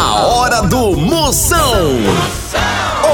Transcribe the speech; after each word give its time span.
A 0.00 0.26
hora 0.26 0.62
do 0.62 0.96
Moção. 0.96 1.88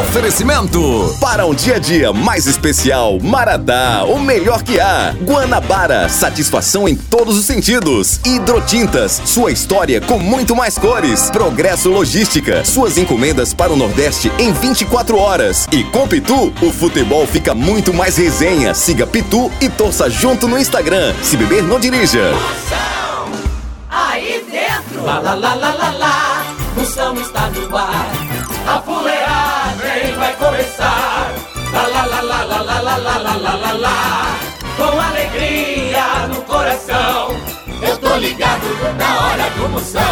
Oferecimento 0.02 1.16
para 1.18 1.46
um 1.46 1.54
dia 1.54 1.76
a 1.76 1.78
dia 1.78 2.12
mais 2.12 2.46
especial, 2.46 3.18
Maratá, 3.22 4.04
o 4.04 4.20
melhor 4.20 4.62
que 4.62 4.78
há. 4.78 5.14
Guanabara, 5.22 6.10
satisfação 6.10 6.86
em 6.86 6.94
todos 6.94 7.38
os 7.38 7.46
sentidos. 7.46 8.20
Hidrotintas, 8.22 9.22
sua 9.24 9.50
história 9.50 9.98
com 9.98 10.18
muito 10.18 10.54
mais 10.54 10.76
cores. 10.76 11.30
Progresso 11.30 11.88
Logística, 11.88 12.62
suas 12.66 12.98
encomendas 12.98 13.54
para 13.54 13.72
o 13.72 13.76
Nordeste 13.76 14.30
em 14.38 14.52
24 14.52 15.16
horas. 15.16 15.66
E 15.72 15.84
com 15.84 16.06
Pitu, 16.06 16.52
o 16.60 16.70
futebol 16.70 17.26
fica 17.26 17.54
muito 17.54 17.94
mais 17.94 18.18
resenha. 18.18 18.74
Siga 18.74 19.06
Pitu 19.06 19.50
e 19.58 19.70
torça 19.70 20.10
junto 20.10 20.46
no 20.46 20.58
Instagram. 20.58 21.14
Se 21.22 21.34
beber, 21.38 21.62
não 21.62 21.80
dirija. 21.80 22.30
Aí 23.96 24.44
dentro, 24.50 25.04
lá 25.04 25.20
lá 25.20 25.34
lá 25.34 25.54
lá 25.54 25.72
lá 25.72 25.90
lá, 25.90 26.33
Moção 26.84 27.14
está 27.14 27.48
no 27.48 27.76
ar. 27.78 28.12
A 28.66 28.78
fuleagem 28.82 30.14
vai 30.18 30.36
começar. 30.36 31.32
Lá 31.72 31.86
lá 31.86 32.04
lá 32.04 32.20
lá 32.20 32.44
lá 32.44 32.60
lá 32.60 32.78
lá 32.78 32.96
lá 32.98 33.16
lá 33.16 33.36
lá 33.36 33.54
lá 33.54 33.72
lá. 33.72 34.38
Com 34.76 35.00
alegria 35.00 36.26
no 36.28 36.42
coração, 36.42 37.40
eu 37.80 37.96
tô 37.96 38.16
ligado 38.16 38.66
na 38.98 39.18
hora 39.18 39.50
do 39.56 39.68
Moção. 39.70 40.02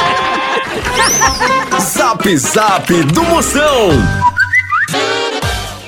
Zap 1.80 2.36
Zap 2.36 3.02
do 3.12 3.22
Moção. 3.24 3.90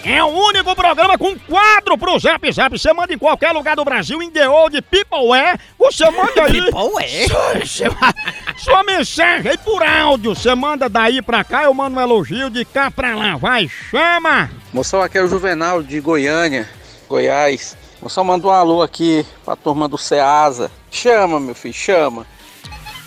É 0.05 0.23
o 0.23 0.29
único 0.29 0.75
programa 0.77 1.19
com 1.19 1.37
quadro 1.37 1.99
pro 1.99 2.19
Zap 2.19 2.53
Zap. 2.53 2.79
Você 2.79 2.93
manda 2.93 3.13
em 3.13 3.19
qualquer 3.19 3.51
lugar 3.51 3.75
do 3.75 3.85
Brasil, 3.85 4.23
em 4.23 4.31
The 4.31 4.49
Old 4.49 4.81
People 4.83 5.37
é. 5.37 5.59
Você 5.79 6.09
manda 6.11 6.45
aí. 6.45 6.63
People 6.71 7.03
é? 7.03 7.27
Sua, 7.67 8.15
sua 8.57 8.85
mensagem 8.85 9.51
aí 9.51 9.59
por 9.59 9.83
áudio. 9.83 10.35
Você 10.35 10.55
manda 10.55 10.89
daí 10.89 11.21
pra 11.21 11.43
cá, 11.43 11.65
eu 11.65 11.75
mando 11.75 11.97
um 11.97 12.01
elogio 12.01 12.49
de 12.49 12.65
cá 12.65 12.89
pra 12.89 13.17
lá. 13.17 13.37
Vai, 13.37 13.69
chama! 13.69 14.49
Moção, 14.73 15.03
aqui 15.03 15.19
é 15.19 15.23
o 15.23 15.29
Juvenal 15.29 15.83
de 15.83 15.99
Goiânia, 16.01 16.69
Goiás. 17.09 17.77
Moção, 18.01 18.23
manda 18.23 18.47
um 18.47 18.51
alô 18.51 18.83
aqui 18.83 19.27
pra 19.45 19.57
turma 19.57 19.89
do 19.89 19.99
Ceasa. 19.99 20.71
Chama, 20.89 21.41
meu 21.41 21.55
filho, 21.55 21.75
chama. 21.75 22.27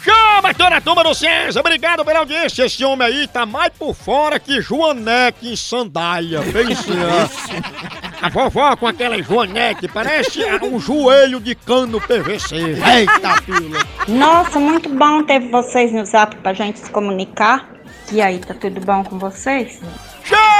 Chama 0.03 0.53
toda 0.53 0.77
a 0.77 0.81
turma 0.81 1.03
do 1.03 1.13
César, 1.13 1.59
obrigado 1.59 2.05
pela 2.05 2.19
audiência. 2.19 2.65
Esse 2.65 2.83
homem 2.85 3.07
aí 3.07 3.27
tá 3.27 3.45
mais 3.45 3.71
por 3.77 3.93
fora 3.93 4.39
que 4.39 4.61
Joanete 4.61 5.47
em 5.47 5.55
sandália. 5.55 6.41
Pense. 6.41 6.89
A 8.21 8.27
vovó 8.27 8.75
com 8.75 8.85
aquela 8.85 9.21
Joanete 9.21 9.87
parece 9.87 10.43
um 10.61 10.77
joelho 10.77 11.39
de 11.39 11.55
cano 11.55 12.01
PVC. 12.01 12.55
Eita, 12.57 13.41
fila. 13.43 13.79
Nossa, 14.09 14.59
muito 14.59 14.89
bom 14.89 15.23
ter 15.23 15.39
vocês 15.49 15.93
no 15.93 16.05
zap 16.05 16.35
pra 16.37 16.51
gente 16.53 16.79
se 16.79 16.91
comunicar. 16.91 17.65
E 18.11 18.21
aí, 18.21 18.39
tá 18.39 18.53
tudo 18.53 18.81
bom 18.81 19.05
com 19.05 19.17
vocês? 19.17 19.79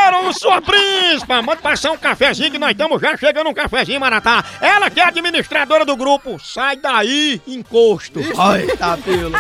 Cheiro, 0.09 0.33
sua 0.33 0.61
príncipa! 0.61 1.41
Manda 1.41 1.61
passar 1.61 1.91
um 1.91 1.97
cafezinho 1.97 2.51
que 2.51 2.57
nós 2.57 2.71
estamos 2.71 2.99
já 2.99 3.15
chegando 3.15 3.49
um 3.49 3.53
cafezinho, 3.53 3.99
Maratá. 3.99 4.43
Ela 4.59 4.89
que 4.89 4.99
é 4.99 5.03
administradora 5.03 5.85
do 5.85 5.95
grupo. 5.95 6.39
Sai 6.39 6.77
daí, 6.77 7.39
encosto. 7.47 8.19
Eita, 8.19 8.97
fila. 8.97 9.39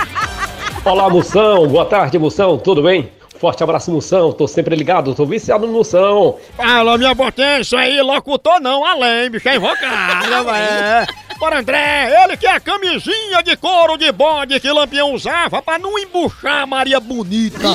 Olá, 0.85 1.09
Moção. 1.09 1.67
Boa 1.67 1.85
tarde, 1.85 2.19
Moção. 2.19 2.57
Tudo 2.57 2.83
bem? 2.83 3.11
Forte 3.39 3.63
abraço, 3.63 3.91
Moção. 3.91 4.31
Tô 4.31 4.47
sempre 4.47 4.75
ligado, 4.75 5.15
tô 5.15 5.25
viciado 5.25 5.65
no 5.65 5.73
Moção. 5.73 6.37
Fala, 6.55 6.97
minha 6.97 7.15
potência 7.15 7.79
aí, 7.79 7.99
locutor 8.01 8.59
não, 8.59 8.85
além, 8.85 9.29
bicho, 9.29 9.49
é 9.49 9.55
invocado, 9.55 10.27
velho. 10.45 11.07
Bora, 11.39 11.59
André, 11.59 12.23
ele 12.23 12.35
que 12.35 12.45
é 12.45 12.51
a 12.51 12.59
camisinha 12.59 13.41
de 13.41 13.55
couro 13.55 13.97
de 13.97 14.11
bode 14.11 14.59
que 14.59 14.69
Lampião 14.69 15.13
usava 15.13 15.61
pra 15.61 15.79
não 15.79 15.97
embuchar 15.97 16.63
a 16.63 16.65
Maria 16.65 16.99
Bonita. 16.99 17.69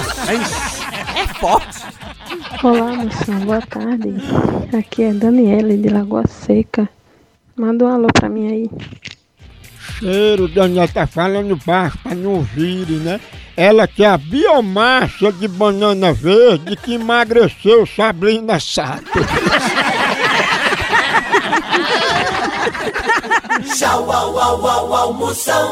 É 1.16 1.34
forte. 1.38 1.83
Olá, 2.62 2.92
moção, 2.94 3.40
boa 3.40 3.60
tarde. 3.60 4.14
Aqui 4.76 5.02
é 5.02 5.12
Daniele 5.12 5.76
de 5.76 5.88
Lagoa 5.88 6.26
Seca. 6.26 6.88
Manda 7.56 7.84
um 7.84 7.88
alô 7.88 8.06
pra 8.12 8.28
mim 8.28 8.50
aí. 8.50 8.70
Cheiro, 9.98 10.48
Daniel 10.48 10.88
tá 10.88 11.06
falando 11.06 11.58
baixo 11.66 11.98
pra 12.02 12.14
não 12.14 12.34
ouvir, 12.34 12.86
né? 12.86 13.20
Ela 13.56 13.86
que 13.86 14.02
é 14.04 14.08
a 14.08 14.16
biomassa 14.16 15.32
de 15.32 15.46
banana 15.46 16.12
verde 16.12 16.76
que 16.76 16.94
emagreceu 16.94 17.86
Sabrina 17.86 18.58
Sato. 18.58 19.04
Tchau, 23.76 24.10
au, 24.10 24.38
au, 24.38 24.66
au, 24.66 24.94
au, 24.94 25.12
Moção. 25.14 25.66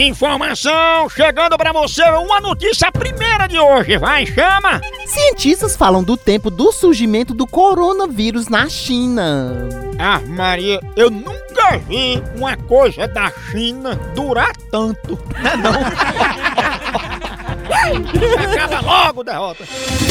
Informação 0.00 1.10
chegando 1.10 1.58
pra 1.58 1.72
você, 1.72 2.04
uma 2.04 2.38
notícia 2.38 2.88
primeira 2.92 3.48
de 3.48 3.58
hoje, 3.58 3.98
vai, 3.98 4.24
chama! 4.24 4.80
Cientistas 5.04 5.76
falam 5.76 6.04
do 6.04 6.16
tempo 6.16 6.52
do 6.52 6.70
surgimento 6.70 7.34
do 7.34 7.48
coronavírus 7.48 8.46
na 8.46 8.68
China. 8.68 9.68
Ah, 9.98 10.20
Maria, 10.24 10.80
eu 10.94 11.10
nunca 11.10 11.78
vi 11.88 12.22
uma 12.36 12.56
coisa 12.56 13.08
da 13.08 13.32
China 13.50 13.96
durar 14.14 14.56
tanto, 14.70 15.18
né 15.42 15.56
não? 15.56 15.72
Acaba 18.52 18.80
logo, 18.80 19.24
derrota! 19.24 19.64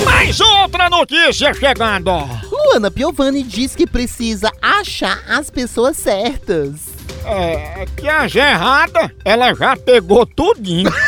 Mais 0.04 0.38
outra 0.42 0.89
notícia 0.89 1.54
chegando! 1.54 2.12
Luana 2.51 2.92
Piovani 2.92 3.42
diz 3.42 3.74
que 3.74 3.88
precisa 3.88 4.51
achar 4.62 5.24
as 5.30 5.50
pessoas 5.50 5.95
certas. 5.95 6.87
É, 7.29 7.85
que 7.95 8.07
as 8.07 8.33
erradas, 8.33 9.12
ela 9.25 9.53
já 9.53 9.75
pegou 9.75 10.25
tudinho. 10.25 10.89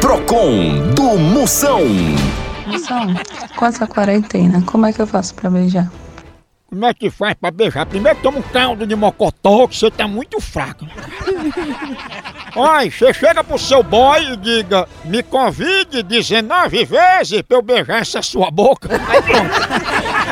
Procon 0.00 0.90
do 0.94 1.18
Moção. 1.18 1.82
Moção, 2.66 3.14
com 3.56 3.66
essa 3.66 3.86
quarentena, 3.86 4.62
como 4.66 4.86
é 4.86 4.92
que 4.92 5.02
eu 5.02 5.06
faço 5.06 5.34
pra 5.34 5.50
beijar? 5.50 5.90
Como 6.74 6.86
é 6.86 6.92
que 6.92 7.08
faz 7.08 7.34
pra 7.34 7.52
beijar? 7.52 7.86
Primeiro 7.86 8.18
toma 8.20 8.38
um 8.38 8.42
caldo 8.42 8.84
de 8.84 8.96
mocotó, 8.96 9.68
que 9.68 9.76
você 9.76 9.92
tá 9.92 10.08
muito 10.08 10.40
fraco. 10.40 10.84
Olha, 12.56 12.90
você 12.90 13.14
chega 13.14 13.44
pro 13.44 13.56
seu 13.56 13.80
boy 13.80 14.32
e 14.32 14.36
diga, 14.36 14.88
me 15.04 15.22
convide 15.22 16.02
19 16.02 16.84
vezes 16.84 17.42
pra 17.42 17.58
eu 17.58 17.62
beijar 17.62 18.00
essa 18.00 18.20
sua 18.22 18.50
boca. 18.50 18.88
Aí 19.06 19.22
pronto. 19.22 19.54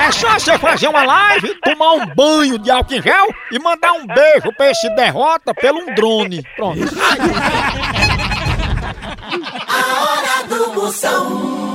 É 0.04 0.10
só 0.10 0.36
você 0.36 0.58
fazer 0.58 0.88
uma 0.88 1.04
live, 1.04 1.54
tomar 1.60 1.92
um 1.92 2.06
banho 2.12 2.58
de 2.58 2.72
álcool 2.72 2.94
em 2.94 3.02
gel 3.02 3.28
e 3.52 3.60
mandar 3.60 3.92
um 3.92 4.04
beijo 4.04 4.52
pra 4.56 4.68
esse 4.68 4.92
derrota 4.96 5.54
pelo 5.54 5.78
um 5.78 5.94
drone. 5.94 6.42
Pronto. 6.56 6.80
A 9.68 10.02
hora 10.02 10.48
do 10.48 10.74
Moção. 10.74 11.71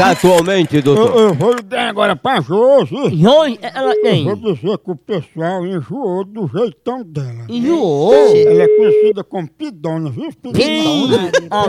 Atualmente, 0.00 0.76
Eu, 0.76 0.82
doutor. 0.82 1.20
eu 1.20 1.34
vou 1.34 1.52
ligar 1.52 1.88
agora 1.88 2.16
pra 2.16 2.40
Josi. 2.40 2.94
Josi, 3.14 3.58
ela 3.62 3.92
Eu 3.94 4.02
tem. 4.02 4.24
vou 4.24 4.36
dizer 4.36 4.78
que 4.78 4.90
o 4.90 4.96
pessoal 4.96 5.66
enjoou 5.66 6.24
do 6.24 6.48
jeitão 6.48 7.02
dela. 7.04 7.44
Enjoou? 7.48 8.14
Ela 8.14 8.62
é 8.62 8.68
conhecida 8.68 9.22
como 9.22 9.48
Pidona, 9.50 10.10
viu? 10.10 10.30
Pidona. 10.32 11.30
Ah, 11.50 11.64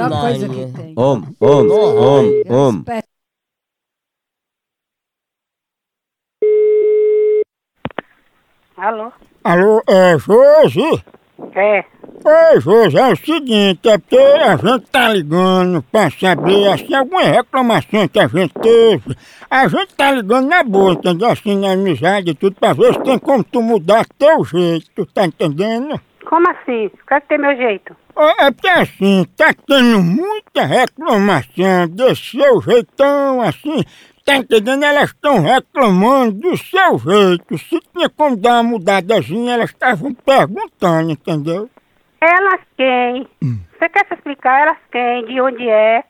Homem, 0.96 1.36
homem, 1.40 1.72
homem, 1.72 2.44
homem. 2.50 2.84
Alô? 8.78 9.12
Alô, 9.44 9.82
é 9.88 10.18
Josi? 10.18 11.04
É. 11.56 11.86
Oi, 12.26 12.62
Josi, 12.62 12.98
é 12.98 13.12
o 13.12 13.18
seguinte, 13.18 13.90
é 13.90 13.98
porque 13.98 14.16
a 14.16 14.56
gente 14.56 14.86
tá 14.90 15.10
ligando 15.10 15.84
pra 15.92 16.10
saber, 16.10 16.70
assim, 16.70 16.94
alguma 16.96 17.22
reclamação 17.22 18.08
que 18.08 18.18
a 18.18 18.28
gente 18.28 18.54
teve. 18.62 19.18
A 19.50 19.68
gente 19.68 19.94
tá 19.94 20.10
ligando 20.10 20.48
na 20.48 20.64
boa, 20.64 20.94
entendeu? 20.94 21.30
Assim, 21.30 21.60
na 21.60 21.74
amizade 21.74 22.30
e 22.30 22.34
tudo, 22.34 22.56
pra 22.56 22.72
ver 22.72 22.94
se 22.94 23.04
tem 23.04 23.20
como 23.20 23.44
tu 23.44 23.62
mudar 23.62 24.06
teu 24.18 24.42
jeito, 24.46 25.06
tá 25.08 25.26
entendendo? 25.26 26.00
Como 26.26 26.50
assim? 26.50 26.90
Qual 27.06 27.18
é 27.18 27.20
que 27.22 27.28
tem 27.28 27.38
meu 27.38 27.58
jeito? 27.58 27.94
É 28.16 28.46
é 28.46 28.52
porque 28.52 28.70
assim, 28.70 29.26
tá 29.36 29.54
tendo 29.68 30.02
muita 30.02 30.64
reclamação 30.64 31.90
desse 31.90 32.38
seu 32.38 32.62
jeitão, 32.62 33.42
assim, 33.42 33.84
tá 34.24 34.38
entendendo? 34.38 34.86
Elas 34.86 35.10
estão 35.10 35.42
reclamando 35.42 36.40
do 36.40 36.56
seu 36.56 36.98
jeito. 37.00 37.58
Se 37.58 37.82
tinha 37.94 38.10
como 38.10 38.38
dar 38.38 38.62
uma 38.62 38.64
mudadazinha, 38.64 39.56
elas 39.56 39.72
estavam 39.72 40.14
perguntando, 40.14 41.12
entendeu? 41.12 41.70
Elas 42.26 42.62
quem? 42.78 43.28
Você 43.42 43.90
quer 43.90 44.06
se 44.08 44.14
explicar? 44.14 44.62
Elas 44.62 44.78
quem? 44.92 45.26
De 45.26 45.42
onde 45.42 45.68
é? 45.68 46.04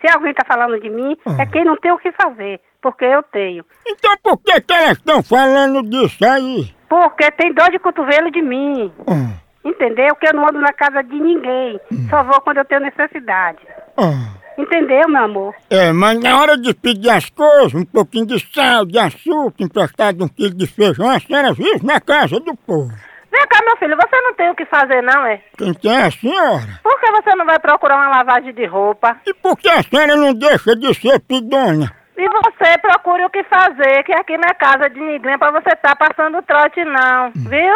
Se 0.00 0.08
alguém 0.12 0.34
tá 0.34 0.44
falando 0.46 0.80
de 0.80 0.90
mim, 0.90 1.16
é 1.38 1.46
quem 1.46 1.64
não 1.64 1.76
tem 1.76 1.92
o 1.92 1.98
que 1.98 2.10
fazer. 2.12 2.60
Porque 2.82 3.04
eu 3.04 3.22
tenho. 3.22 3.64
Então 3.86 4.14
por 4.22 4.38
que, 4.38 4.60
que 4.60 4.72
elas 4.72 4.98
estão 4.98 5.22
falando 5.22 5.82
disso 5.88 6.24
aí? 6.24 6.74
Porque 6.88 7.30
tem 7.32 7.52
dor 7.54 7.70
de 7.70 7.78
cotovelo 7.78 8.30
de 8.30 8.42
mim. 8.42 8.92
Ah, 9.06 9.40
Entendeu? 9.64 10.14
Que 10.16 10.28
eu 10.28 10.34
não 10.34 10.44
ando 10.48 10.60
na 10.60 10.72
casa 10.72 11.02
de 11.02 11.18
ninguém. 11.18 11.80
Só 12.10 12.22
vou 12.24 12.40
quando 12.40 12.58
eu 12.58 12.64
tenho 12.64 12.80
necessidade. 12.80 13.58
ah. 13.96 14.32
Entendeu, 14.58 15.06
meu 15.08 15.22
amor? 15.24 15.54
É, 15.68 15.92
mas 15.92 16.18
na 16.18 16.40
hora 16.40 16.56
de 16.56 16.72
pedir 16.72 17.10
as 17.10 17.28
coisas, 17.28 17.74
um 17.74 17.84
pouquinho 17.84 18.24
de 18.24 18.38
sal, 18.54 18.86
de 18.86 18.98
açúcar, 18.98 19.62
emprestado 19.62 20.24
um 20.24 20.28
quilo 20.28 20.54
de 20.54 20.66
feijão, 20.66 21.10
a 21.10 21.20
senhora 21.20 21.52
vive 21.52 21.84
na 21.84 22.00
casa 22.00 22.40
do 22.40 22.56
povo. 22.56 22.90
Vem 23.30 23.46
cá, 23.48 23.58
meu 23.64 23.76
filho, 23.76 23.96
você 23.96 24.20
não 24.20 24.34
tem 24.34 24.50
o 24.50 24.54
que 24.54 24.64
fazer, 24.66 25.02
não, 25.02 25.26
é? 25.26 25.40
Quem 25.58 25.74
tem 25.74 25.96
é 25.96 26.04
a 26.04 26.10
senhora. 26.10 26.80
Por 26.82 27.00
que 27.00 27.10
você 27.10 27.34
não 27.34 27.44
vai 27.44 27.58
procurar 27.58 27.96
uma 27.96 28.16
lavagem 28.16 28.54
de 28.54 28.64
roupa? 28.66 29.16
E 29.26 29.34
por 29.34 29.56
que 29.56 29.68
a 29.68 29.82
senhora 29.82 30.16
não 30.16 30.32
deixa 30.34 30.74
de 30.76 30.94
ser 30.94 31.20
pidona? 31.20 31.92
E 32.16 32.26
você 32.28 32.78
procure 32.78 33.24
o 33.24 33.30
que 33.30 33.44
fazer, 33.44 34.02
que 34.04 34.12
aqui 34.12 34.38
não 34.38 34.48
é 34.48 34.54
casa 34.54 34.88
de 34.88 34.98
ninguém 34.98 35.38
pra 35.38 35.50
você 35.50 35.68
estar 35.70 35.94
passando 35.96 36.40
trote, 36.42 36.82
não. 36.84 37.30
Viu? 37.34 37.74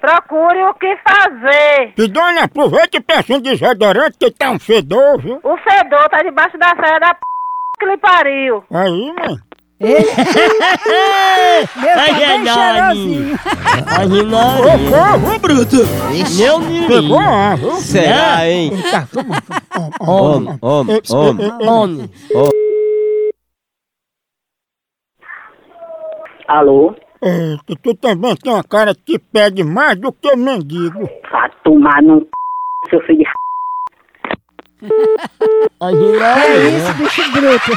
Procure 0.00 0.62
o 0.64 0.74
que 0.74 0.96
fazer. 0.96 1.92
Pidona, 1.94 2.44
aproveita 2.44 2.96
e 2.96 3.00
peça 3.00 3.34
um 3.34 3.40
desodorante 3.40 4.16
que 4.18 4.30
tá 4.30 4.50
um 4.50 4.58
fedor, 4.58 5.20
viu? 5.20 5.40
O 5.42 5.56
fedor 5.58 6.08
tá 6.08 6.22
debaixo 6.22 6.56
da 6.56 6.68
saia 6.68 7.00
da 7.00 7.14
p 7.14 7.20
que 7.78 7.84
lhe 7.86 7.96
pariu. 7.98 8.64
Aí, 8.70 9.12
mãe. 9.12 9.36
Ai, 11.96 12.22
é 12.22 12.46
cheirosinho. 12.46 13.38
Ai, 13.86 14.06
não. 14.22 14.56
Socorro, 14.56 15.38
bruto! 15.38 15.76
Meu 16.38 16.60
menino. 16.60 16.88
Pegou 16.88 17.18
a, 17.18 17.54
viu? 17.56 17.72
Será, 17.72 18.48
hein? 18.48 18.72
Tá. 18.90 19.06
Homem, 20.00 20.58
homem, 20.62 21.02
homem. 21.10 21.52
Homem. 21.60 22.10
Alô? 26.48 26.94
Eita, 27.22 27.76
tu 27.82 27.94
também 27.96 28.34
tem 28.36 28.52
uma 28.52 28.64
cara 28.64 28.94
que 28.94 29.18
pede 29.18 29.62
mais 29.62 30.00
do 30.00 30.10
que 30.10 30.34
mendigo. 30.36 31.06
Vai 31.30 31.50
tomar 31.64 32.02
no 32.02 32.20
c... 32.20 32.26
seu 32.90 33.00
filho 33.02 33.18
de 33.18 33.26
Ai, 35.80 35.92
não. 35.92 36.24
É 36.24 36.68
isso, 36.68 36.94
bicho 36.94 37.32
bruto. 37.32 37.72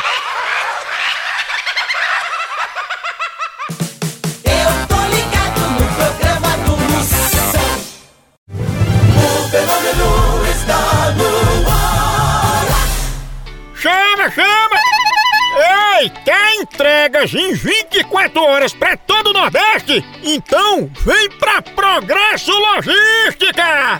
Ei, 15.99 16.09
quer 16.23 16.55
entregas 16.61 17.33
em 17.33 17.53
24 17.53 18.41
horas 18.41 18.71
pra 18.71 18.95
todo 18.95 19.31
o 19.31 19.33
Nordeste? 19.33 20.01
Então 20.23 20.89
vem 21.05 21.29
pra 21.31 21.61
Progresso 21.61 22.53
Logística! 22.53 23.99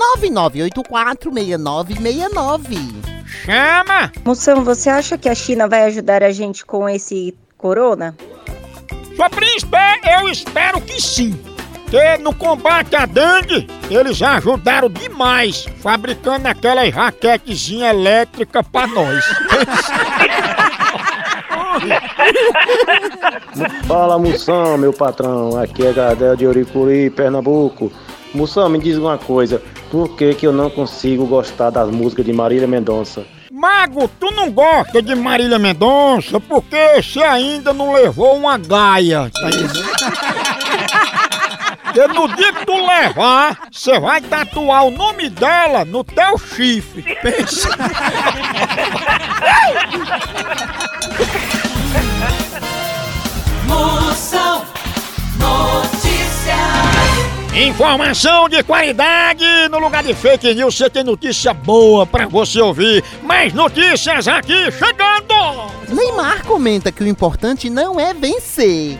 99846969. 0.77 2.77
Chama! 3.47 4.13
Moção, 4.25 4.63
você 4.63 4.91
acha 4.91 5.17
que 5.17 5.29
a 5.29 5.35
China 5.35 5.67
vai 5.67 5.85
ajudar 5.85 6.23
a 6.23 6.31
gente 6.31 6.67
com 6.67 6.87
esse 6.87 7.35
corona? 7.57 8.15
Sua 9.17 9.31
príncipe, 9.31 9.79
eu 10.21 10.29
espero 10.29 10.83
que 10.83 11.01
sim. 11.01 11.41
Que 11.91 12.19
no 12.19 12.35
combate 12.35 12.95
à 12.95 13.07
dengue, 13.07 13.67
eles 13.91 14.21
ajudaram 14.21 14.91
demais, 14.91 15.67
fabricando 15.81 16.47
aquelas 16.47 16.93
raquetezinha 16.93 17.89
elétrica 17.89 18.63
pra 18.63 18.87
nós. 18.87 19.25
Fala 23.87 24.19
Moção, 24.19 24.77
meu 24.77 24.93
patrão. 24.93 25.57
Aqui 25.59 25.87
é 25.87 25.93
Gardel 25.93 26.37
de 26.37 26.47
Oricuri, 26.47 27.09
Pernambuco. 27.09 27.91
Moção, 28.35 28.69
me 28.69 28.79
diz 28.79 28.99
uma 28.99 29.17
coisa. 29.17 29.63
Por 29.91 30.15
que, 30.15 30.35
que 30.35 30.47
eu 30.47 30.53
não 30.53 30.69
consigo 30.69 31.25
gostar 31.27 31.71
das 31.71 31.89
músicas 31.91 32.27
de 32.27 32.35
Marília 32.35 32.69
Mendonça? 32.69 33.25
Mago, 33.51 34.09
tu 34.21 34.31
não 34.33 34.51
gosta 34.51 35.01
de 35.01 35.15
Marília 35.15 35.59
Mendonça 35.59 36.39
porque 36.39 36.77
você 37.03 37.21
ainda 37.21 37.73
não 37.73 37.95
levou 37.95 38.37
uma 38.37 38.59
gaia. 38.59 39.31
Tá? 39.31 39.49
Porque 41.99 42.15
no 42.15 42.29
dia 42.29 42.53
que 42.53 42.65
tu 42.65 42.77
levar, 42.87 43.59
você 43.73 43.99
vai 43.99 44.21
tatuar 44.21 44.85
o 44.85 44.91
nome 44.93 45.29
dela 45.29 45.85
no 45.85 46.05
teu 46.05 46.39
chifre. 46.39 47.03
Pensa. 47.21 47.71
Moção 53.67 54.65
Notícias. 55.41 56.59
Informação 57.67 58.49
de 58.49 58.63
qualidade 58.63 59.45
no 59.69 59.81
lugar 59.81 60.05
de 60.05 60.15
fake 60.15 60.55
news. 60.55 60.77
Você 60.77 60.89
tem 60.89 61.03
notícia 61.03 61.53
boa 61.53 62.07
pra 62.07 62.29
você 62.29 62.61
ouvir. 62.61 63.03
Mais 63.25 63.53
notícias 63.53 64.29
aqui 64.29 64.71
chegando. 64.71 65.73
Neymar 65.89 66.45
comenta 66.45 66.93
que 66.93 67.03
o 67.03 67.09
importante 67.09 67.69
não 67.69 67.99
é 67.99 68.15
vencer. 68.15 68.97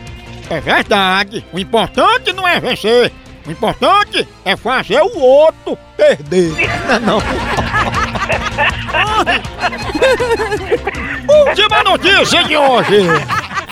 É 0.49 0.59
verdade. 0.59 1.45
O 1.53 1.59
importante 1.59 2.33
não 2.33 2.47
é 2.47 2.59
vencer. 2.59 3.11
O 3.45 3.51
importante 3.51 4.27
é 4.43 4.55
fazer 4.55 5.01
o 5.01 5.19
outro 5.19 5.77
perder. 5.95 6.53
Não, 6.87 6.99
não. 6.99 7.19
Última 11.47 11.83
notícia 11.83 12.43
de 12.43 12.57
hoje. 12.57 13.07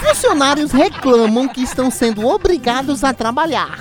Funcionários 0.04 0.72
reclamam 0.72 1.48
que 1.48 1.62
estão 1.62 1.92
sendo 1.92 2.28
obrigados 2.28 3.04
a 3.04 3.14
trabalhar. 3.14 3.80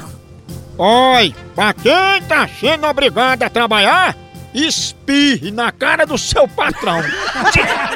Oi, 0.79 1.35
pra 1.55 1.73
quem 1.73 2.23
tá 2.29 2.47
sendo 2.49 2.87
obrigado 2.87 3.43
a 3.43 3.49
trabalhar, 3.49 4.15
espirre 4.53 5.51
na 5.51 5.73
cara 5.73 6.05
do 6.05 6.19
seu 6.19 6.47
patrão. 6.49 7.01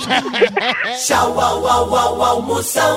Tchau, 1.06 1.34
au, 1.36 1.66
au, 1.66 1.94
au, 1.94 2.22
au, 2.22 2.42
Moção. 2.42 2.96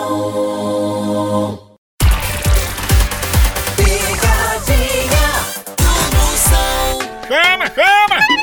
Picadinha 3.75 5.27
do 5.77 5.91
Moção. 6.15 6.99
Chama, 7.27 7.67
chama! 7.75 8.42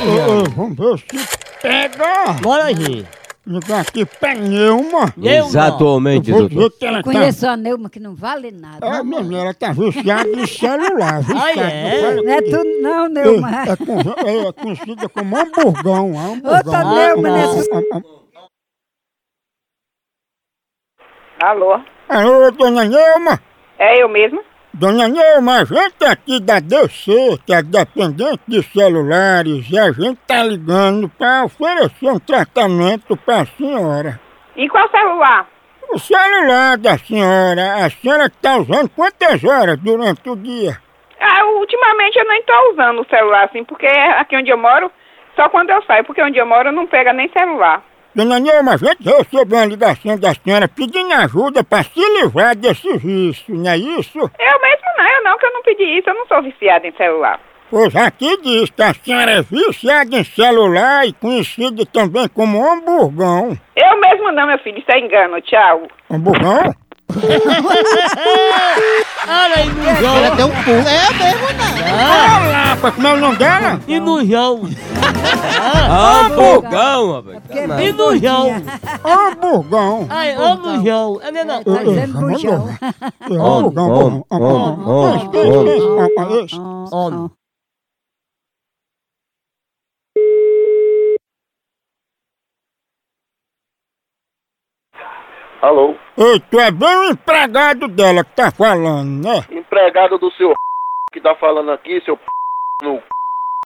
Ô, 0.00 0.40
ô, 0.40 0.44
vamos 0.54 0.76
ver 0.76 0.98
se 0.98 1.38
pega. 1.62 2.32
Bora 2.42 2.64
aí. 2.64 3.06
Ligar 3.46 3.82
aqui 3.82 4.04
pneuma. 4.04 5.14
Exatamente, 5.22 6.30
Eu 6.30 6.36
vou 6.38 6.48
doutor. 6.48 6.68
dizer 6.68 6.78
que 6.78 6.86
ela 6.86 6.98
Eu 6.98 7.02
tá... 7.04 7.12
conheço 7.12 7.46
a 7.46 7.56
Neuma 7.56 7.88
que 7.88 8.00
não 8.00 8.12
vale 8.14 8.50
nada. 8.50 8.84
É, 8.84 9.02
menina, 9.04 9.38
ela 9.38 9.54
tá 9.54 9.72
viciada 9.72 10.28
em 10.28 10.46
celular, 10.46 11.22
viu? 11.22 11.36
Ah, 11.38 11.54
Tá? 11.54 11.62
é? 11.62 12.00
Fala 12.00 12.22
Não 12.22 12.32
é 12.32 12.42
que- 12.42 12.50
tu 12.50 12.64
não, 12.82 13.08
Neuma. 13.08 13.50
É, 13.50 13.70
é 13.70 13.76
con- 13.76 14.00
é 14.26 14.52
conhecida 14.52 15.08
como 15.08 15.36
hamburgão. 15.36 16.18
hamburgão. 16.18 16.56
Outra 16.56 16.84
Neuma, 16.84 17.30
né? 17.30 17.44
Alô? 21.42 21.80
Alô, 22.08 22.50
dona 22.50 22.84
Neuma? 22.84 23.40
É 23.78 24.02
eu 24.02 24.08
mesma? 24.08 24.42
Dona 24.78 25.08
Neuma, 25.08 25.62
a 25.62 25.64
gente 25.64 26.04
aqui 26.04 26.38
da 26.38 26.60
DC, 26.60 27.38
que 27.46 27.54
é 27.54 27.62
dependente 27.62 28.42
de 28.46 28.62
celulares, 28.62 29.70
e 29.70 29.78
a 29.78 29.90
gente 29.90 30.18
tá 30.26 30.44
ligando 30.44 31.08
pra 31.08 31.44
oferecer 31.44 32.10
um 32.10 32.18
tratamento 32.18 33.16
pra 33.16 33.46
senhora. 33.56 34.20
E 34.54 34.68
qual 34.68 34.86
celular? 34.90 35.48
O 35.88 35.98
celular 35.98 36.76
da 36.76 36.98
senhora, 36.98 37.86
a 37.86 37.88
senhora 37.88 38.28
tá 38.28 38.58
usando 38.58 38.90
quantas 38.90 39.42
horas 39.42 39.78
durante 39.78 40.28
o 40.28 40.36
dia? 40.36 40.76
Ah, 41.22 41.46
ultimamente 41.58 42.18
eu 42.18 42.28
nem 42.28 42.42
tô 42.42 42.72
usando 42.74 43.00
o 43.00 43.08
celular 43.08 43.44
assim, 43.44 43.64
porque 43.64 43.86
aqui 43.86 44.36
onde 44.36 44.50
eu 44.50 44.58
moro, 44.58 44.92
só 45.34 45.48
quando 45.48 45.70
eu 45.70 45.82
saio, 45.84 46.04
porque 46.04 46.22
onde 46.22 46.36
eu 46.36 46.44
moro 46.44 46.70
não 46.70 46.86
pega 46.86 47.14
nem 47.14 47.30
celular. 47.30 47.82
Dona 48.16 48.40
Neuma, 48.40 48.72
a 48.72 48.76
gente 48.78 49.04
recebeu 49.04 49.58
uma 49.58 49.66
ligação 49.66 50.18
da 50.18 50.32
senhora 50.32 50.66
pedindo 50.66 51.12
ajuda 51.12 51.62
pra 51.62 51.82
se 51.82 52.00
livrar 52.00 52.56
desse 52.56 52.96
vício, 52.96 53.54
não 53.54 53.70
é 53.70 53.76
isso? 53.76 54.18
Eu 54.18 54.60
mesmo 54.62 54.86
não, 54.96 55.06
eu 55.06 55.22
não, 55.22 55.36
que 55.36 55.44
eu 55.44 55.52
não 55.52 55.62
pedi 55.62 55.98
isso, 55.98 56.08
eu 56.08 56.14
não 56.14 56.26
sou 56.26 56.42
viciada 56.42 56.86
em 56.86 56.96
celular. 56.96 57.38
Pois 57.70 57.94
aqui 57.94 58.40
diz 58.40 58.70
que 58.70 58.82
a 58.82 58.94
senhora 58.94 59.32
é 59.32 59.42
viciada 59.42 60.16
em 60.16 60.24
celular 60.24 61.06
e 61.06 61.12
conhecida 61.12 61.84
também 61.84 62.26
como 62.28 62.66
hamburgão. 62.66 63.50
Eu 63.76 64.00
mesmo 64.00 64.32
não, 64.32 64.46
meu 64.46 64.58
filho, 64.60 64.78
isso 64.78 64.90
é 64.90 64.98
engano, 64.98 65.38
tchau. 65.42 65.82
Hamburgão? 66.10 66.74
Olha 69.28 69.56
aí, 69.56 69.68
Nujão. 69.68 70.16
Ela 70.16 70.36
deu 70.36 70.46
um 70.46 70.50
pulo. 70.50 70.76
É 70.76 71.12
mesmo, 71.12 71.46
não. 71.56 72.46
Olá, 72.46 72.76
pra 72.80 72.90
como 72.92 73.06
é 73.06 73.12
o 73.12 73.16
nome 73.16 73.36
dela? 73.36 73.80
E 73.86 74.00
Nujão. 74.00 74.62
Hamburgão, 75.90 77.12
rapaz. 77.12 77.40
E 77.80 77.92
Nujão. 77.92 78.62
Hamburgão. 79.04 80.06
Ai, 80.10 80.36
ô 80.36 80.54
Nujão. 80.56 81.20
É 81.22 81.44
não. 81.44 81.62
Tá 81.64 81.82
dizendo 81.82 82.18
bujão. 82.18 82.68
Alô? 95.62 95.94
Ei, 96.18 96.40
tu 96.50 96.60
é 96.60 96.70
bem 96.70 96.96
o 96.96 97.04
empregado 97.10 97.88
dela 97.88 98.24
que 98.24 98.30
tá 98.36 98.50
falando, 98.50 99.24
né? 99.24 99.44
Empregado 99.50 100.18
do 100.18 100.30
seu 100.32 100.52
que 101.12 101.20
tá 101.20 101.34
falando 101.34 101.72
aqui, 101.72 102.00
seu 102.04 102.18
no 102.82 103.02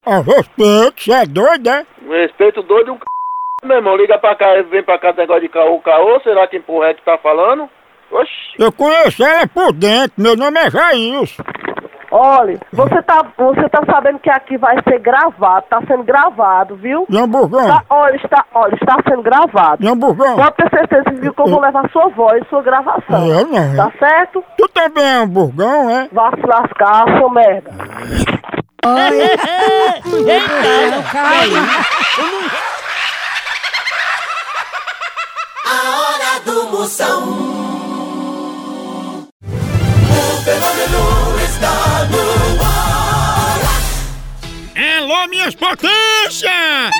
A 0.06 0.18
respeito, 0.22 1.02
você 1.02 1.12
é 1.12 1.26
doido, 1.26 1.68
é? 1.68 1.86
respeito 2.08 2.62
doido 2.62 2.92
um 2.92 2.98
meu 3.62 3.76
irmão, 3.76 3.94
liga 3.94 4.18
pra 4.18 4.34
cá, 4.34 4.46
vem 4.70 4.82
pra 4.82 4.98
cá 4.98 5.12
negócio 5.12 5.42
de 5.42 5.48
caô, 5.50 5.78
caô, 5.80 6.18
será 6.20 6.46
que 6.46 6.58
porra 6.60 6.88
é 6.88 6.94
que 6.94 7.04
tá 7.04 7.18
falando? 7.18 7.68
Oxi. 8.10 8.54
Eu 8.58 8.72
conheço 8.72 9.22
ela 9.22 9.46
por 9.46 9.72
dentro, 9.72 10.14
meu 10.16 10.34
nome 10.34 10.58
é 10.58 10.70
Jailson. 10.70 11.42
Olha, 12.10 12.58
você 12.72 13.00
tá, 13.02 13.24
você 13.38 13.68
tá 13.68 13.82
sabendo 13.88 14.18
que 14.18 14.28
aqui 14.28 14.58
vai 14.58 14.76
ser 14.82 14.98
gravado, 14.98 15.66
tá 15.70 15.80
sendo 15.86 16.02
gravado, 16.02 16.74
viu? 16.76 17.06
Hamburgão? 17.12 17.68
Tá, 17.68 17.84
olha, 17.88 18.16
está, 18.16 18.44
olha, 18.52 18.74
está 18.74 18.96
sendo 19.08 19.22
gravado. 19.22 19.86
Hamburgão? 19.88 20.34
Pode 20.34 20.56
ter 20.56 20.68
certeza, 20.70 21.04
viu, 21.20 21.32
que 21.32 21.40
eu 21.40 21.46
vou 21.46 21.60
levar 21.60 21.88
sua 21.90 22.08
voz, 22.08 22.42
sua 22.48 22.62
gravação. 22.62 23.26
Eu 23.26 23.46
não. 23.46 23.76
Tá 23.76 23.92
certo? 23.98 24.42
Tu 24.58 24.68
também 24.70 25.04
é 25.04 25.16
hamburgão, 25.18 25.88
é? 25.88 26.08
Vá 26.12 26.30
se 26.32 26.44
lascar, 26.44 27.04
sua 27.18 27.30
merda. 27.30 27.70
A 35.66 36.00
hora 36.00 36.40
do 36.44 36.64
Moção. 36.72 37.22
O 39.42 40.42
fenômeno 40.42 41.09
está 41.60 42.06
no 42.06 42.62
ar. 42.62 43.60
Alô, 44.98 45.28
minhas 45.28 45.54
potências! 45.54 46.90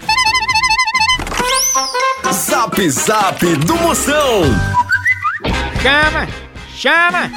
Zap 2.32 2.89
Zap 2.89 3.46
do 3.58 3.75
Moção. 3.75 4.42
Chama, 5.82 6.27
chama. 6.75 7.30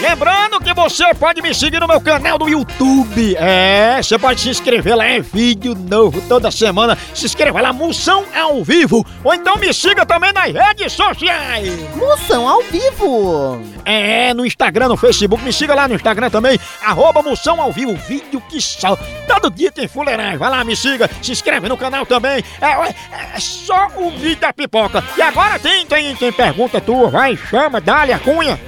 Lembrando 0.00 0.58
que 0.60 0.72
você 0.72 1.12
pode 1.12 1.42
me 1.42 1.54
seguir 1.54 1.78
no 1.78 1.86
meu 1.86 2.00
canal 2.00 2.38
do 2.38 2.48
YouTube. 2.48 3.36
É, 3.36 4.00
você 4.02 4.18
pode 4.18 4.40
se 4.40 4.48
inscrever 4.48 4.96
lá, 4.96 5.04
é 5.04 5.20
vídeo 5.20 5.74
novo 5.74 6.22
toda 6.22 6.50
semana. 6.50 6.96
Se 7.14 7.26
inscreva 7.26 7.60
lá, 7.60 7.70
Moção 7.70 8.24
ao 8.34 8.64
vivo. 8.64 9.06
Ou 9.22 9.34
então 9.34 9.56
me 9.56 9.72
siga 9.74 10.06
também 10.06 10.32
nas 10.32 10.52
redes 10.52 10.94
sociais. 10.94 11.68
Moção 11.96 12.48
ao 12.48 12.62
vivo. 12.62 13.60
É, 13.84 14.32
no 14.32 14.46
Instagram, 14.46 14.88
no 14.88 14.96
Facebook, 14.96 15.44
me 15.44 15.52
siga 15.52 15.74
lá 15.74 15.86
no 15.86 15.94
Instagram 15.94 16.30
também, 16.30 16.58
arroba 16.82 17.22
Moção 17.22 17.60
ao 17.60 17.70
vivo, 17.70 17.94
vídeo 17.94 18.42
que 18.48 18.58
só. 18.58 18.96
Todo 19.28 19.50
dia 19.50 19.70
tem 19.70 19.86
fuleiragem, 19.86 20.38
vai 20.38 20.50
lá, 20.50 20.64
me 20.64 20.74
siga, 20.74 21.10
se 21.20 21.32
inscreve 21.32 21.68
no 21.68 21.76
canal 21.76 22.06
também. 22.06 22.42
É, 22.60 22.66
é, 22.66 22.94
é 23.34 23.40
só 23.40 23.88
o 23.96 24.10
vídeo 24.12 24.40
da 24.40 24.52
pipoca. 24.52 25.04
E 25.16 25.20
agora 25.20 25.58
tem, 25.58 25.84
tem, 25.84 26.16
tem 26.16 26.32
pergunta 26.32 26.80
tua, 26.80 27.10
vai, 27.10 27.36
chama, 27.36 27.82
dá-lhe 27.82 28.14
a 28.14 28.18
cunha. 28.18 28.58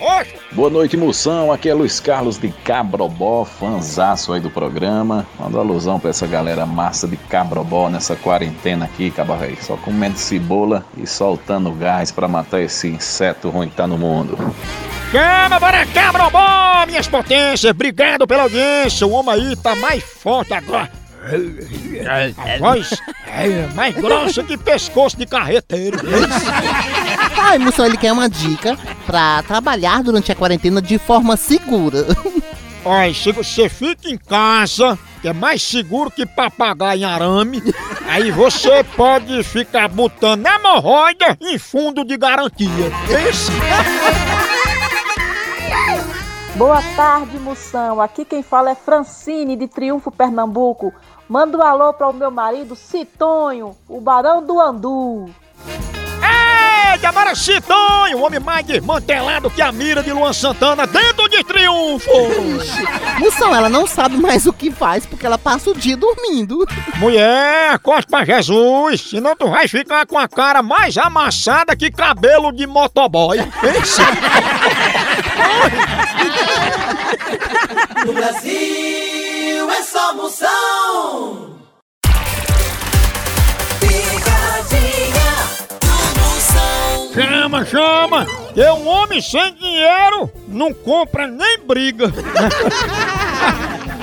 Oxe. 0.00 0.43
Boa 0.54 0.70
noite, 0.70 0.96
Moção. 0.96 1.50
Aqui 1.50 1.68
é 1.68 1.74
Luiz 1.74 1.98
Carlos 1.98 2.38
de 2.38 2.48
Cabrobó, 2.48 3.44
fanzaço 3.44 4.32
aí 4.32 4.40
do 4.40 4.48
programa. 4.48 5.26
Manda 5.36 5.58
alusão 5.58 5.98
pra 5.98 6.10
essa 6.10 6.28
galera 6.28 6.64
massa 6.64 7.08
de 7.08 7.16
Cabrobó 7.16 7.90
nessa 7.90 8.14
quarentena 8.14 8.84
aqui, 8.84 9.10
cabarrei. 9.10 9.56
Só 9.60 9.76
comendo 9.76 10.16
cebola 10.16 10.84
e 10.96 11.08
soltando 11.08 11.72
gás 11.72 12.12
pra 12.12 12.28
matar 12.28 12.60
esse 12.60 12.86
inseto 12.86 13.50
ruim 13.50 13.68
que 13.68 13.74
tá 13.74 13.88
no 13.88 13.98
mundo. 13.98 14.38
Chama, 15.10 15.58
bora 15.58 15.84
cá, 15.86 16.12
Brobó, 16.12 16.86
minhas 16.86 17.08
potências, 17.08 17.72
obrigado 17.72 18.24
pela 18.24 18.44
audiência. 18.44 19.04
O 19.08 19.10
homem 19.10 19.34
aí 19.34 19.56
tá 19.56 19.74
mais 19.74 20.04
forte 20.04 20.54
agora. 20.54 21.03
A 21.24 22.58
voz 22.58 22.90
é 23.26 23.66
mais 23.74 23.94
grossa 23.94 24.42
que 24.42 24.56
pescoço 24.56 25.16
de 25.16 25.26
carreteiro. 25.26 25.98
Ai, 27.38 27.58
moção, 27.58 27.86
ele 27.86 27.96
quer 27.96 28.12
uma 28.12 28.28
dica 28.28 28.78
pra 29.06 29.42
trabalhar 29.42 30.02
durante 30.02 30.30
a 30.30 30.34
quarentena 30.34 30.82
de 30.82 30.98
forma 30.98 31.36
segura. 31.36 32.06
Olha, 32.84 33.14
se 33.14 33.32
você 33.32 33.68
fica 33.68 34.10
em 34.10 34.18
casa, 34.18 34.98
que 35.22 35.28
é 35.28 35.32
mais 35.32 35.62
seguro 35.62 36.10
que 36.10 36.26
papagaio 36.26 37.00
em 37.00 37.04
arame, 37.04 37.62
aí 38.06 38.30
você 38.30 38.84
pode 38.84 39.42
ficar 39.42 39.88
botando 39.88 40.46
hemorroida 40.46 41.38
em 41.40 41.58
fundo 41.58 42.04
de 42.04 42.18
garantia. 42.18 42.68
Esse... 43.26 43.50
Boa 46.56 46.80
tarde, 46.94 47.36
Moção. 47.40 48.00
Aqui 48.00 48.24
quem 48.24 48.40
fala 48.40 48.70
é 48.70 48.74
Francine, 48.76 49.56
de 49.56 49.66
Triunfo, 49.66 50.12
Pernambuco. 50.12 50.92
Manda 51.28 51.56
um 51.56 51.62
alô 51.62 51.92
para 51.92 52.08
o 52.08 52.12
meu 52.12 52.30
marido, 52.30 52.76
Citonho, 52.76 53.76
o 53.88 54.00
Barão 54.00 54.44
do 54.44 54.60
Andu. 54.60 55.30
Eita, 56.92 57.10
bora 57.10 57.34
Citonho, 57.34 58.18
o 58.18 58.22
homem 58.22 58.38
mais 58.38 58.66
desmantelado 58.66 59.50
que 59.50 59.62
a 59.62 59.72
mira 59.72 60.02
de 60.02 60.12
Luan 60.12 60.34
Santana 60.34 60.86
dentro 60.86 61.26
de 61.28 61.42
Triunfo. 61.42 62.10
Moção, 63.18 63.56
ela 63.56 63.70
não 63.70 63.86
sabe 63.86 64.18
mais 64.18 64.46
o 64.46 64.52
que 64.52 64.70
faz 64.70 65.06
porque 65.06 65.24
ela 65.24 65.38
passa 65.38 65.70
o 65.70 65.74
dia 65.74 65.96
dormindo. 65.96 66.66
Mulher, 66.96 67.78
corte 67.78 68.08
pra 68.08 68.24
Jesus, 68.24 69.00
senão 69.00 69.34
tu 69.34 69.48
vai 69.48 69.66
ficar 69.66 70.06
com 70.06 70.18
a 70.18 70.28
cara 70.28 70.62
mais 70.62 70.98
amassada 70.98 71.74
que 71.74 71.90
cabelo 71.90 72.52
de 72.52 72.66
motoboy. 72.66 73.38
Esse... 73.38 74.02
No 78.04 78.12
Brasil 78.12 79.03
é 79.74 79.82
só 79.82 80.14
moção. 80.14 81.58
Picadinha 83.80 85.32
do 85.80 86.20
moção. 86.20 87.12
Chama, 87.12 87.64
chama! 87.64 88.26
Que 88.54 88.62
um 88.70 88.86
homem 88.86 89.20
sem 89.20 89.54
dinheiro 89.54 90.30
não 90.46 90.72
compra 90.72 91.26
nem 91.26 91.58
briga. 91.58 92.06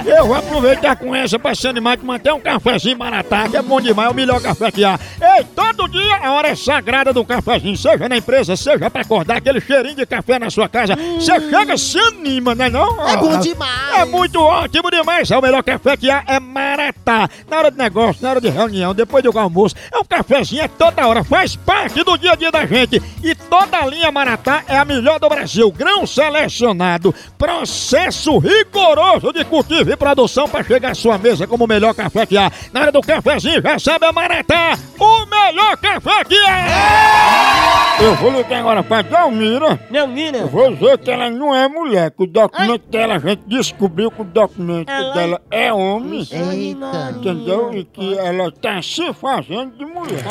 Eu 0.05 0.27
vou 0.27 0.35
aproveitar 0.35 0.95
com 0.95 1.15
essa 1.15 1.37
pra 1.37 1.53
se 1.55 1.67
animar 1.67 1.97
que 1.97 2.05
manter 2.05 2.33
um 2.33 2.39
cafezinho 2.39 2.97
maratá, 2.97 3.47
que 3.47 3.57
é 3.57 3.61
bom 3.61 3.79
demais, 3.79 4.09
é 4.09 4.11
o 4.11 4.15
melhor 4.15 4.41
café 4.41 4.71
que 4.71 4.83
há. 4.83 4.99
Ei, 5.37 5.43
todo 5.55 5.87
dia 5.87 6.17
a 6.17 6.31
hora 6.33 6.49
é 6.49 6.55
sagrada 6.55 7.13
do 7.13 7.25
cafezinho, 7.25 7.77
seja 7.77 8.07
na 8.09 8.17
empresa, 8.17 8.55
seja 8.55 8.89
pra 8.89 9.01
acordar 9.01 9.37
aquele 9.37 9.61
cheirinho 9.61 9.95
de 9.95 10.05
café 10.05 10.39
na 10.39 10.49
sua 10.49 10.67
casa. 10.67 10.95
Você 10.95 11.49
chega, 11.49 11.77
se 11.77 11.99
anima, 11.99 12.55
né 12.55 12.69
não? 12.69 13.07
É 13.07 13.17
bom 13.17 13.39
demais. 13.39 13.99
É 13.99 14.05
muito 14.05 14.39
ótimo 14.39 14.89
demais, 14.89 15.29
é 15.29 15.37
o 15.37 15.41
melhor 15.41 15.63
café 15.63 15.95
que 15.97 16.09
há, 16.09 16.23
é 16.27 16.39
maratá. 16.39 17.29
De 17.71 17.77
negócio, 17.77 18.21
na 18.21 18.31
hora 18.31 18.41
de 18.41 18.49
reunião, 18.49 18.93
depois 18.93 19.23
do 19.23 19.37
almoço, 19.37 19.75
é 19.91 19.97
um 19.97 20.03
cafezinho, 20.03 20.61
é 20.61 20.67
toda 20.67 21.07
hora, 21.07 21.23
faz 21.23 21.55
parte 21.55 22.03
do 22.03 22.17
dia 22.17 22.33
a 22.33 22.35
dia 22.35 22.51
da 22.51 22.65
gente. 22.65 23.01
E 23.23 23.33
toda 23.33 23.77
a 23.77 23.85
linha 23.85 24.11
maratá 24.11 24.63
é 24.67 24.77
a 24.77 24.83
melhor 24.83 25.19
do 25.19 25.29
Brasil, 25.29 25.71
grão 25.71 26.05
selecionado, 26.05 27.15
processo 27.37 28.37
rigoroso 28.37 29.31
de 29.31 29.45
cultivo 29.45 29.91
e 29.91 29.95
produção 29.95 30.49
para 30.49 30.63
chegar 30.63 30.91
à 30.91 30.95
sua 30.95 31.17
mesa 31.17 31.47
como 31.47 31.63
o 31.63 31.67
melhor 31.67 31.93
café 31.93 32.25
que 32.25 32.37
há. 32.37 32.51
Na 32.73 32.81
hora 32.81 32.91
do 32.91 33.01
cafezinho, 33.01 33.61
já 33.61 33.79
sabe 33.79 34.05
a 34.05 34.11
Maratá, 34.11 34.77
o 34.99 35.25
melhor 35.25 35.77
café 35.77 36.25
que 36.25 36.37
há! 36.37 37.60
Eu 37.99 38.15
vou 38.15 38.31
ligar 38.31 38.59
agora 38.59 38.81
pra 38.81 39.01
Dalmira. 39.03 39.79
Dalmira? 39.91 40.37
Eu 40.39 40.47
vou 40.47 40.73
dizer 40.73 40.97
que 40.97 41.11
ela 41.11 41.29
não 41.29 41.53
é 41.53 41.67
mulher, 41.67 42.09
que 42.11 42.23
o 42.23 42.27
documento 42.27 42.87
dela, 42.89 43.15
a 43.15 43.19
gente 43.19 43.43
descobriu 43.45 44.09
que 44.09 44.21
o 44.21 44.25
documento 44.25 44.89
Ela- 44.89 45.13
dela 45.13 45.41
é 45.51 45.71
homem. 45.71 46.19
Eita. 46.31 47.11
Entendeu? 47.15 47.71
E 47.73 47.83
que 47.83 48.17
ela 48.17 48.51
tá 48.51 48.81
se 48.81 49.13
fazendo 49.13 49.77
de 49.77 49.85
mulher. 49.85 50.23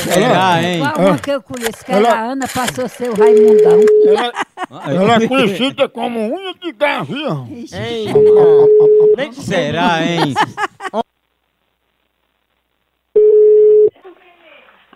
Será, 0.00 0.62
hein? 0.62 0.76
Igual 0.76 0.94
uma 1.08 1.18
que 1.18 1.30
eu 1.30 1.42
conheço, 1.42 1.84
que 1.84 1.92
Ela- 1.92 2.12
a 2.12 2.20
Ana, 2.32 2.48
passou 2.48 2.84
a 2.84 2.88
ser 2.88 3.10
o 3.10 3.14
Raimundão. 3.14 3.80
Ela, 4.06 4.32
ela 4.90 5.14
é 5.22 5.28
conhecida 5.28 5.86
como 5.88 6.18
unha 6.34 6.54
de 6.54 6.72
gavião. 6.72 7.46
Será, 9.32 10.02
hein? 10.02 10.34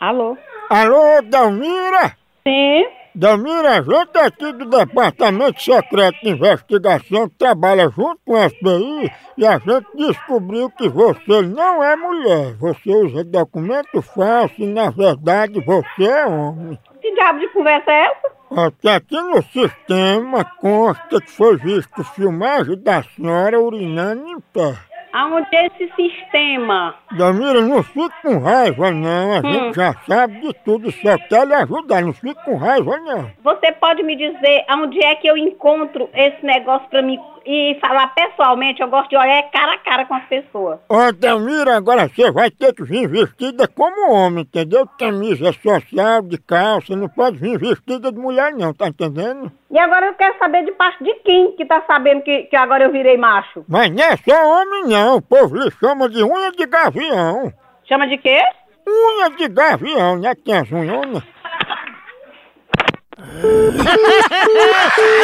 Alô? 0.01 0.37
Alô, 0.71 1.21
Dalmira? 1.23 2.17
Sim? 2.47 2.87
Dalmira, 3.15 3.79
a 3.79 3.83
gente 3.83 4.19
aqui 4.19 4.53
do 4.53 4.65
Departamento 4.65 5.61
Secreto 5.61 6.19
de 6.23 6.31
Investigação 6.31 7.29
trabalha 7.29 7.89
junto 7.91 8.19
com 8.25 8.35
a 8.35 8.49
FBI 8.49 9.13
e 9.37 9.47
a 9.47 9.59
gente 9.59 9.87
descobriu 9.95 10.71
que 10.71 10.89
você 10.89 11.43
não 11.43 11.85
é 11.85 11.95
mulher. 11.95 12.55
Você 12.55 12.91
usa 12.91 13.23
documento 13.23 14.03
falso 14.03 14.55
e 14.59 14.67
na 14.67 14.91
verdade 14.91 15.61
você 15.65 16.05
é 16.05 16.27
homem. 16.27 16.79
Que 17.01 17.15
diabo 17.15 17.39
de 17.39 17.49
conversa 17.49 17.91
é 17.91 18.07
essa? 18.07 18.73
Que 18.81 18.89
aqui 18.89 19.21
no 19.21 19.43
sistema 19.43 20.45
consta 20.61 21.21
que 21.21 21.31
foi 21.31 21.57
visto 21.57 22.03
filmagem 22.15 22.77
da 22.83 23.03
senhora 23.03 23.61
urinando 23.61 24.27
em 24.27 24.41
pé. 24.53 24.75
Aonde 25.15 25.47
esse 25.53 25.93
sistema? 25.95 26.93
Damira, 27.13 27.61
não 27.61 27.85
fique 27.85 28.15
com 28.23 28.39
raiva 28.39 28.91
não, 28.91 29.33
a 29.37 29.39
Hum. 29.39 29.53
gente 29.53 29.77
já 29.77 29.95
sabe 30.09 30.41
de 30.41 30.53
tudo, 30.65 30.91
só 30.91 31.17
quer 31.29 31.47
lhe 31.47 31.55
ajudar, 31.55 32.03
não 32.03 32.13
fique 32.13 32.45
com 32.45 32.57
raiva 32.57 32.97
não. 32.99 33.31
Você 33.45 33.71
pode 33.73 34.03
me 34.03 34.17
dizer 34.17 34.65
aonde 34.69 34.99
é 35.05 35.15
que 35.15 35.29
eu 35.29 35.37
encontro 35.37 36.11
esse 36.13 36.45
negócio 36.45 36.89
pra 36.89 37.01
mim 37.01 37.17
e 37.47 37.79
falar 37.81 38.09
pessoalmente? 38.09 38.83
Eu 38.83 38.89
gosto 38.89 39.11
de 39.11 39.17
olhar 39.17 39.41
cara 39.53 39.75
a 39.75 39.79
cara 39.79 40.05
com 40.05 40.15
as 40.15 40.25
pessoas. 40.25 40.81
Ó, 40.89 41.13
Damira, 41.13 41.77
agora 41.77 42.09
você 42.09 42.33
vai 42.33 42.51
ter 42.51 42.75
que 42.75 42.83
vir 42.83 43.07
vestida 43.09 43.69
como 43.69 44.13
homem, 44.13 44.43
entendeu? 44.43 44.85
Camisa 44.99 45.53
social, 45.53 46.23
de 46.23 46.39
calça, 46.39 46.97
não 46.97 47.09
pode 47.09 47.37
vir 47.39 47.57
vestida 47.57 48.11
de 48.11 48.19
mulher 48.19 48.53
não, 48.53 48.75
tá 48.75 48.89
entendendo? 48.89 49.53
E 49.75 49.79
agora 49.79 50.07
eu 50.07 50.15
quero 50.15 50.39
saber 50.39 50.65
de 50.65 50.71
parte 50.71 51.03
de 51.03 51.13
quem 51.25 51.51
que 51.57 51.67
tá 51.67 51.83
sabendo 51.85 52.23
que, 52.23 52.45
que 52.45 52.55
agora 52.55 52.85
eu 52.85 52.93
virei 52.93 53.19
macho. 53.19 53.65
Mas 53.67 53.91
não 53.91 54.05
é 54.05 54.17
só 54.17 54.33
homem 54.33 54.85
não, 54.85 55.17
o 55.17 55.21
povo 55.21 55.57
lhe 55.57 55.69
chama 55.73 56.09
de 56.09 56.23
unha 56.23 56.53
de 56.53 56.65
gavião. 56.65 57.53
Chama 57.89 58.07
de 58.07 58.17
quê? 58.19 58.41
Unha 58.87 59.31
de 59.31 59.49
gavião, 59.49 60.21
né? 60.21 60.33
Que 60.37 60.43
tem 60.43 60.59
as 60.59 60.71
unhonas. 60.71 61.25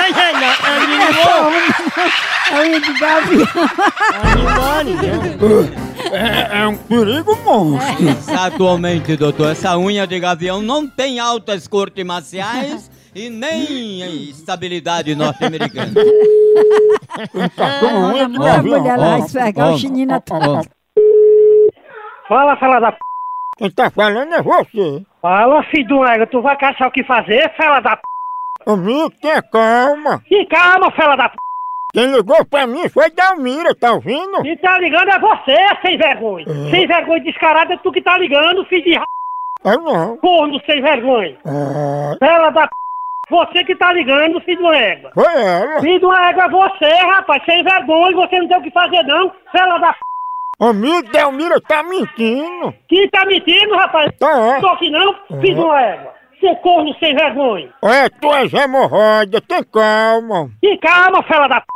Ai, 0.02 0.12
ai, 0.16 0.32
não, 0.32 0.50
é 2.56 2.80
de 2.80 2.92
gavião. 2.98 3.46
É, 6.10 6.62
é 6.62 6.66
um 6.66 6.76
perigo 6.76 7.36
monstro. 7.44 8.08
Exatamente, 8.08 9.16
doutor. 9.16 9.52
Essa 9.52 9.78
unha 9.78 10.08
de 10.08 10.18
gavião 10.18 10.60
não 10.60 10.88
tem 10.88 11.20
altas 11.20 11.68
cortes 11.68 12.04
marciais 12.04 12.90
e 13.14 13.28
nem 13.30 14.30
estabilidade 14.30 15.14
norte-americana. 15.14 15.92
Tá. 17.56 17.80
Fala, 22.28 22.56
fela 22.56 22.80
da 22.80 22.92
p. 22.92 22.98
Quem 23.58 23.70
tá 23.70 23.90
falando 23.90 24.32
é 24.34 24.42
você. 24.42 25.04
Fala, 25.20 25.62
filho 25.64 25.96
uma 25.96 26.14
égua, 26.14 26.26
tu 26.26 26.40
vai 26.40 26.56
caçar 26.56 26.88
o 26.88 26.92
que 26.92 27.04
fazer, 27.04 27.52
fela 27.56 27.80
da 27.80 27.96
p. 27.96 28.02
Amigo, 28.66 29.10
tenha 29.20 29.42
calma. 29.42 30.22
E 30.30 30.46
calma, 30.46 30.90
fela 30.92 31.16
da 31.16 31.28
p. 31.28 31.36
Quem 31.92 32.06
ligou 32.12 32.44
pra 32.46 32.68
mim 32.68 32.88
foi 32.88 33.10
Dalmira, 33.10 33.74
tá 33.74 33.92
ouvindo? 33.92 34.42
Quem 34.42 34.56
tá 34.58 34.78
ligando 34.78 35.08
é 35.10 35.18
você, 35.18 35.56
sem 35.82 35.98
vergonha. 35.98 36.46
Sem 36.70 36.86
vergonha 36.86 37.24
descarada 37.24 37.74
é 37.74 37.76
tu 37.78 37.90
que 37.90 38.00
tá 38.00 38.16
ligando, 38.16 38.64
filho 38.66 38.84
de 38.84 38.94
r... 38.94 39.04
Eu 39.64 39.82
não. 39.82 40.16
Corno 40.18 40.60
sem 40.64 40.80
vergonha. 40.80 41.36
Ah, 41.44 42.14
Fela 42.18 42.50
da 42.50 42.68
p. 42.68 42.74
Você 43.30 43.64
que 43.64 43.76
tá 43.76 43.92
ligando, 43.92 44.40
filho 44.40 44.58
de 44.58 44.62
uma 44.64 44.76
égua. 44.76 45.10
foi 45.14 45.42
ela. 45.42 45.80
Filho 45.80 45.98
de 46.00 46.04
uma 46.04 46.28
égua 46.28 46.44
é 46.44 46.48
você, 46.48 46.90
rapaz, 47.06 47.42
sem 47.44 47.62
vergonha, 47.62 48.16
você 48.16 48.38
não 48.40 48.48
tem 48.48 48.58
o 48.58 48.62
que 48.62 48.70
fazer 48.72 49.02
não, 49.04 49.32
fela 49.52 49.78
da 49.78 49.92
p. 49.92 49.98
Amigo, 50.60 51.10
Dalmira 51.10 51.60
tá 51.60 51.82
mentindo. 51.82 52.74
Quem 52.88 53.08
tá 53.08 53.24
mentindo, 53.24 53.74
rapaz? 53.76 54.12
Tá. 54.18 54.36
Não 54.36 54.60
tô 54.60 54.68
aqui 54.68 54.90
não, 54.90 55.14
filho 55.40 55.54
de 55.54 55.60
uma 55.60 55.80
égua. 55.80 56.12
Seu 56.40 56.56
corno 56.56 56.94
sem 56.98 57.14
vergonha. 57.14 57.72
É 57.82 58.08
tuas 58.08 58.52
hemorroidas, 58.52 59.40
tem 59.46 59.62
calma. 59.64 60.50
E 60.62 60.76
calma, 60.78 61.22
fela 61.22 61.48
da 61.48 61.60
p. 61.60 61.66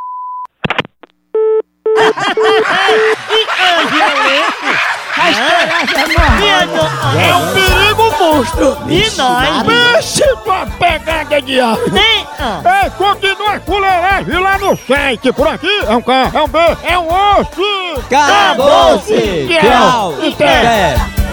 É 7.19 7.35
um 7.35 7.55
perigo 7.55 8.15
monstro. 8.19 8.77
E 8.89 9.11
nós? 9.17 9.63
Vixe, 9.97 10.37
tua 10.45 10.67
pegada 10.79 11.41
de 11.41 11.61
ar. 11.61 11.77
Ei, 11.79 12.91
continua 12.91 13.55
a 13.57 13.61
fuleiragem 13.61 14.39
lá 14.39 14.59
no 14.59 14.77
site. 14.77 15.33
Por 15.33 15.49
aqui 15.49 15.81
é 15.87 15.95
um 15.95 16.03
K, 16.03 16.31
é 16.35 16.43
um 16.43 16.49
B, 16.49 16.59
é 16.83 16.99
um 16.99 17.07
osso. 17.09 18.01
Acabou-se! 18.07 19.49
Tchau. 19.49 20.15
Tchau! 20.37 21.24